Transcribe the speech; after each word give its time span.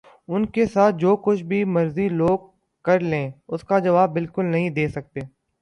ان 0.27 0.45
کے 0.45 0.65
ساتھ 0.65 0.95
جو 0.95 1.15
کچھ 1.15 1.43
مرضی 1.67 2.07
لوگ 2.11 2.37
کر 2.85 2.99
لیں 3.01 3.29
اس 3.47 3.63
کے 3.63 3.79
جواب 3.79 4.13
بالکل 4.13 4.45
نہیں 4.45 4.69
دے 4.69 4.87
سکتے 4.87 5.19